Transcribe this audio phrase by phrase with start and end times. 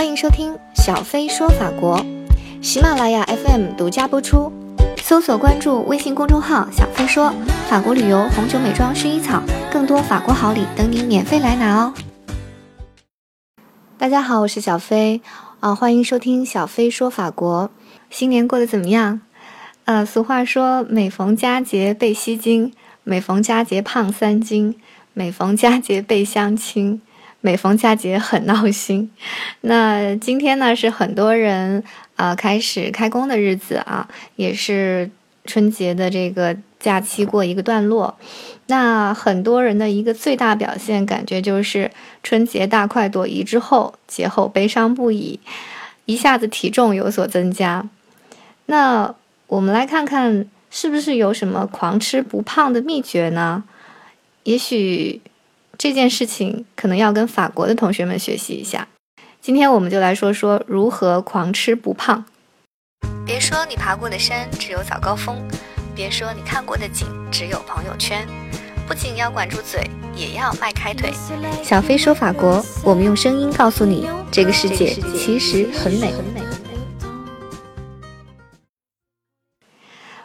[0.00, 2.02] 欢迎收听小飞说法国，
[2.62, 4.50] 喜马拉雅 FM 独家播出。
[4.96, 7.30] 搜索关注微信公众号“小飞说
[7.68, 11.92] 法国旅游、红酒、美妆、薰衣草”，更多法国好礼等你免费来拿哦！
[13.98, 15.20] 大家好，我是小飞
[15.60, 17.70] 啊，欢迎收听小飞说法国。
[18.08, 19.20] 新年过得怎么样？
[19.84, 22.72] 呃，俗话说，每逢佳节倍吸睛，
[23.04, 24.76] 每逢佳节胖三斤，
[25.12, 27.02] 每逢佳节倍相亲。
[27.42, 29.10] 每逢佳节很闹心，
[29.62, 31.82] 那今天呢是很多人
[32.16, 35.10] 啊开始开工的日子啊，也是
[35.46, 38.18] 春节的这个假期过一个段落。
[38.66, 41.90] 那很多人的一个最大表现感觉就是
[42.22, 45.40] 春节大快朵颐之后，节后悲伤不已，
[46.04, 47.88] 一下子体重有所增加。
[48.66, 49.14] 那
[49.46, 53.64] 我们来看看是不是有什么狂吃不胖的秘诀呢？
[54.44, 55.22] 也许。
[55.80, 58.86] 这件事情可能要跟法国的同学们学习一下。
[59.40, 62.26] 今天我们就来说说如何狂吃不胖。
[63.24, 65.38] 别说你爬过的山只有早高峰，
[65.94, 68.28] 别说你看过的景只有朋友圈。
[68.86, 69.80] 不仅要管住嘴，
[70.14, 71.10] 也要迈开腿。
[71.64, 76.12] 小飞说法国，我们用声音告诉你，这个世界其实很美。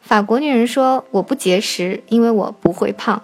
[0.00, 3.22] 法国女人说：“我不节食，因为我不会胖。”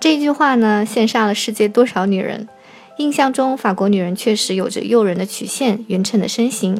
[0.00, 2.48] 这句话呢，羡煞了世界多少女人？
[2.98, 6.78] 印象中，法国女人确实有着诱人的曲线、匀称的身形，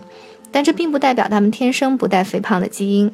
[0.52, 3.10] 但这并不代表她们天生不带肥胖的基因。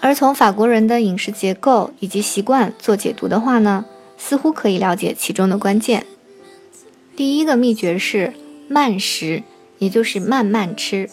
[0.00, 3.84] 而从法国人的饮食结构以及习惯做解读的话呢，
[4.18, 6.04] 似乎可以了解其中的关键。
[7.16, 8.34] 第一个秘诀是
[8.68, 9.42] 慢食，
[9.78, 11.08] 也就是慢慢吃。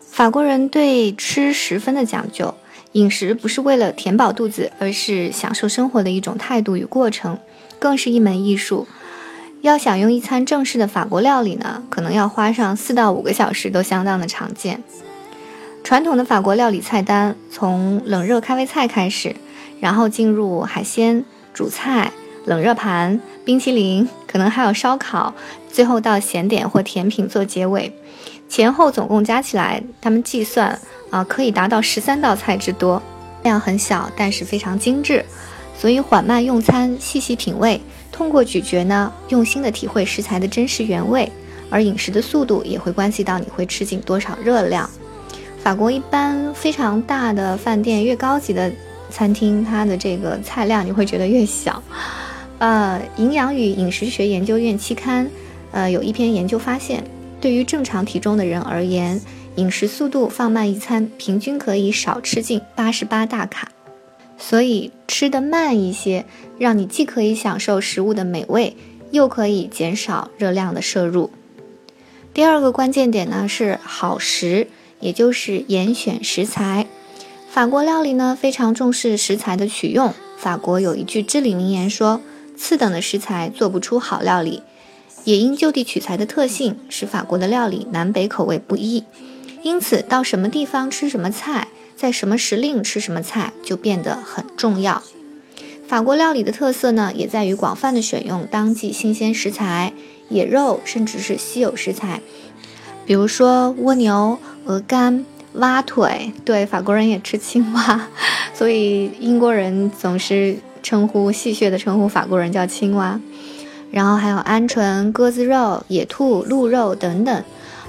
[0.00, 2.54] 法国人对吃十分的讲究。
[2.92, 7.38] 饮食不是为了填饱肚子，而是享受生活的一种态度与过程，
[7.78, 8.86] 更是一门艺术。
[9.62, 14.82] 要享用一餐正式的法国料理呢，可能要花上四到五个小时，都相当的常见。
[15.84, 19.34] 传统的法国料理菜单从冷热开胃菜开始，
[19.80, 21.24] 然后进入海鲜、
[21.54, 22.12] 主菜、
[22.44, 25.34] 冷热盘、冰淇淋，可能还有烧烤，
[25.70, 27.92] 最后到咸点或甜品做结尾。
[28.52, 30.78] 前后总共加起来，他们计算。
[31.08, 33.02] 啊，可以达到十三道菜之多，
[33.42, 35.24] 量很小，但是非常精致。
[35.74, 37.80] 所以缓慢用餐，细细品味，
[38.10, 41.32] 通过咀嚼呢，用心的体会食材的真实原味。
[41.70, 44.88] 而饮食的速度也会关系到你会吃进多少热量。
[45.62, 48.70] 法国一般非常大的饭店，越高级的
[49.08, 51.82] 餐厅，它的这个菜量你会觉得越小。
[52.58, 55.30] 呃，营养与饮食学研究院期刊，
[55.72, 57.02] 呃，有一篇研究发现，
[57.42, 59.20] 对于正常体重的人而言。
[59.56, 63.70] 饮食速度放慢一餐，平均可以少吃进八十八大卡，
[64.38, 66.24] 所以吃得慢一些，
[66.58, 68.74] 让你既可以享受食物的美味，
[69.10, 71.30] 又可以减少热量的摄入。
[72.32, 74.68] 第二个关键点呢是好食，
[75.00, 76.86] 也就是严选食材。
[77.50, 80.14] 法国料理呢非常重视食材的取用。
[80.38, 82.22] 法国有一句至理名言说
[82.56, 84.62] ：“次等的食材做不出好料理。”
[85.24, 89.04] 也因就地取材的特性，使法国的料理南北口味不一。
[89.62, 95.02] 因此，到什么地方吃什么菜，在什么时令吃什么菜就变得很重要。
[95.86, 99.92] 法国料理的特色呢，也在于广泛的选用当季新鲜食材、
[100.28, 102.20] 野肉，甚至是稀有食材，
[103.04, 106.32] 比如说蜗牛、鹅肝、蛙腿。
[106.44, 108.08] 对，法国人也吃青蛙，
[108.54, 113.20] 所以英国人总是称呼戏谑的称呼法国人叫青蛙。
[113.92, 117.44] 然后还有鹌鹑、鸽子肉、野兔、鹿肉等等。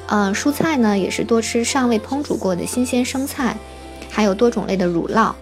[0.05, 3.57] 呃，蔬菜呢也是多吃尚未烹煮过的新鲜生菜，
[4.11, 5.33] 还有多种类的乳酪，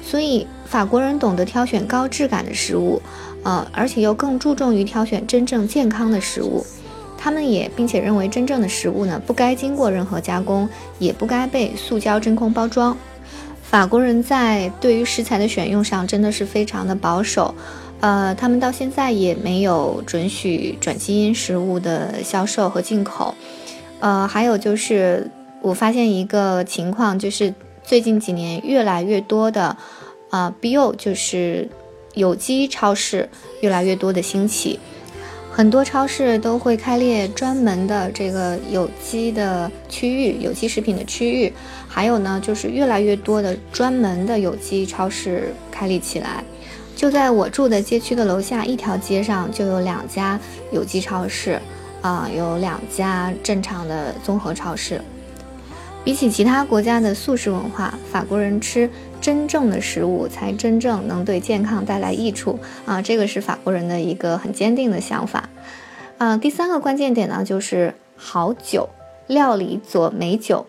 [0.00, 3.02] 所以法国人懂得挑选高质感的食物，
[3.42, 6.64] 呃，而且又更注重于挑选真正健康的食物。
[7.18, 10.68] 他们也并且认为真正的食物呢不该经过任何加工，
[11.00, 12.96] 也不该被塑胶真空包装。
[13.68, 17.54] 法国人在对于食材的选用上真的是非常的保守，
[18.00, 23.34] 呃，他们到现在也没有准许转基因食物的销售和进口。
[23.98, 25.30] 呃，还有就是，
[25.60, 27.52] 我发现一个情况，就是
[27.82, 29.76] 最近几年越来越多的，
[30.30, 31.68] 呃，bio 就是
[32.14, 33.28] 有机超市
[33.60, 34.78] 越来越多的兴起，
[35.56, 41.50] 很多超市都会开列专门的这个有机的区域，有机食品的区域，
[41.88, 46.44] 还有呢，就是越来越多的专门的有机超市开立起来，
[46.94, 50.38] 就在我住的街区的楼下一条街上就有两家
[50.70, 51.58] 有机超市。
[52.02, 55.00] 啊，有两家正常的综合超市。
[56.06, 58.88] 比起其他国家的素食文化，法国人吃
[59.20, 63.02] 真正的食物才真正能对健康带来益处啊！
[63.02, 65.48] 这个是法国人的一个很坚定的想法。
[66.18, 68.88] 啊，第三个关键点呢，就是好酒。
[69.26, 70.66] 料理佐美酒。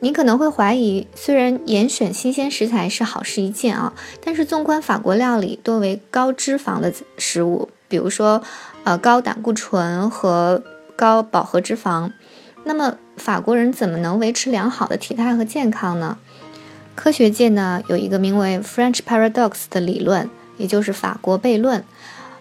[0.00, 8.42] 你可能会怀疑，虽然严选新鲜食材是好事一件啊，但是纵观法国料理，多为高脂肪的食物，比如说，
[8.84, 10.62] 呃，高胆固醇和
[10.94, 12.12] 高饱和脂肪。
[12.66, 16.18] 那么法国人怎么能维持良好的体态和健康呢？
[16.96, 21.84] 科学界呢有一个名为 French Paradox 的理论，也就是法国悖论。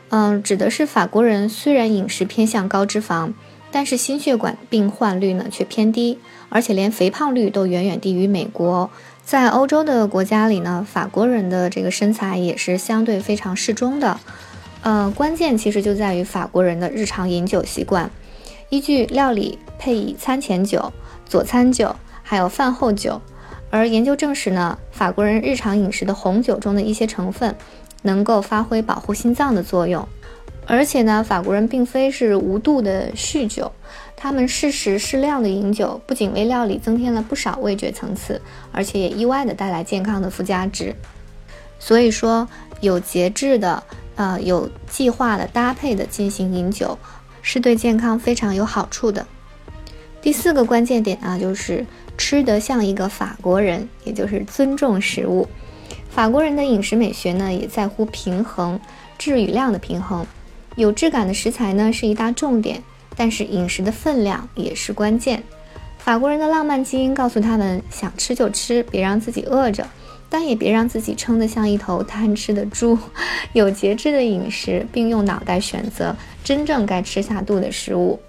[0.09, 3.33] 嗯，指的是法国人虽然饮食偏向高脂肪，
[3.71, 6.17] 但是心血管病患率呢却偏低。
[6.49, 8.89] 而且连肥胖率都远远低于美国，
[9.23, 14.19] 在欧洲的国家里呢，法国人的这个身材也是相对非常适中的。
[14.81, 18.09] 呃，关键其实就在于法国人的日常饮酒习惯。
[18.75, 20.91] 依据料理配以餐前酒、
[21.25, 23.21] 佐餐酒，还有饭后酒。
[23.69, 27.55] 而研究证实呢，法国人日常饮食的红酒中的一些成分，
[28.01, 30.05] 能够发挥保护心脏的作用。
[30.67, 33.71] 而且呢，法国人并非是无度的酗酒。
[34.17, 38.41] 他们适时适量的饮酒，不仅为料理增添了不少味觉层次，
[38.73, 40.93] 而且也意外的带来健康的附加值。
[41.79, 42.45] 所以说，
[42.81, 43.81] 有节制的、
[44.15, 46.97] 呃有计划的搭配的进行饮酒，
[47.47, 49.27] 是对健康非常有好处的。
[50.19, 51.85] 第四个关键点啊，就是
[52.17, 55.47] 吃得像一个法国人，也就是尊重食物。
[56.09, 58.79] 法国人的饮食美学呢，也在乎平衡，
[59.19, 60.25] 质与量的平衡。
[60.75, 62.81] 有质感的食材呢，是一大重点。
[63.15, 65.41] 但是饮食的分量也是关键。
[65.99, 69.87] 法国人的浪漫基因告诉他们：想吃就吃，别让自己饿着，
[70.29, 72.97] 但也别让自己撑得像一头贪吃的猪。
[73.53, 78.19] 有节制的饮食，并用脑袋选择真正该吃下肚的食物。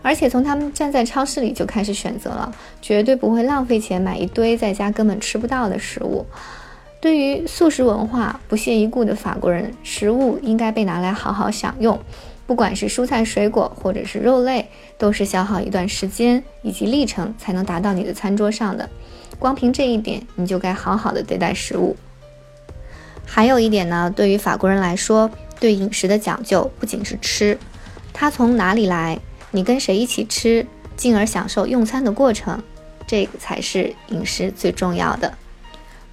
[0.00, 6.24] 而且从他们站在超市里就开始选择了，绝对不会浪费钱买一堆在家根本吃不到的食物。
[7.00, 11.98] 对于素食文化不屑一顾的法国人，食物应该被拿来好好享用。
[12.46, 14.68] 不管是蔬菜、水果，或者是肉类，
[14.98, 18.88] 都是消耗一段时间以及历程才能达到你的餐桌上的。
[19.42, 21.96] 光凭这一点，你就该好好的对待食物。
[23.26, 25.28] 还有一点呢，对于法国人来说，
[25.58, 27.58] 对饮食的讲究不仅是吃，
[28.12, 29.18] 它从哪里来，
[29.50, 30.64] 你跟谁一起吃，
[30.96, 32.62] 进而享受用餐的过程，
[33.04, 35.34] 这个才是饮食最重要的。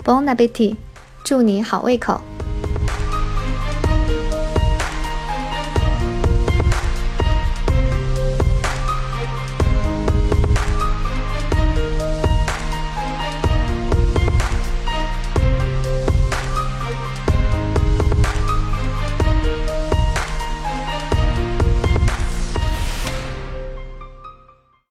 [0.04, 0.76] Bon appetit，
[1.24, 2.20] 祝你好胃口。